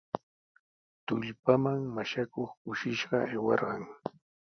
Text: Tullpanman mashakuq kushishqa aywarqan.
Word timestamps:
Tullpanman 1.05 1.79
mashakuq 1.95 2.49
kushishqa 2.63 3.15
aywarqan. 3.25 3.81